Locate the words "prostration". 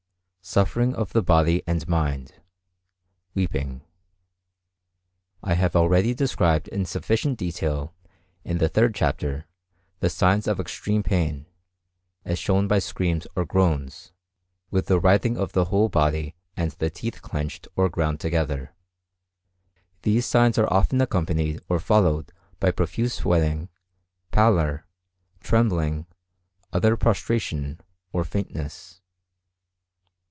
26.97-27.79